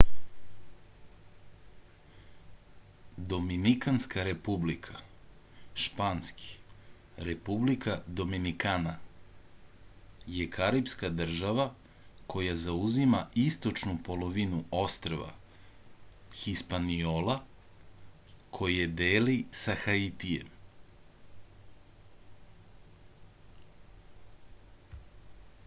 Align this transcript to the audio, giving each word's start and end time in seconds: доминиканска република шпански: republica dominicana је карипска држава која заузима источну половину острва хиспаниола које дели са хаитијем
доминиканска 3.33 4.23
република 4.27 4.95
шпански: 5.83 6.47
republica 7.27 7.97
dominicana 8.21 8.93
је 10.37 10.47
карипска 10.57 11.11
држава 11.19 11.67
која 12.35 12.55
заузима 12.63 13.21
источну 13.43 13.95
половину 14.09 14.63
острва 14.81 15.29
хиспаниола 16.41 17.37
које 18.61 18.91
дели 19.03 19.39
са 19.65 19.77
хаитијем 19.83 20.55